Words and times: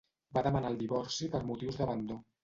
Va 0.35 0.41
demanar 0.45 0.71
el 0.71 0.79
divorci 0.79 1.27
per 1.35 1.41
motius 1.49 1.77
d'abandó. 1.83 2.19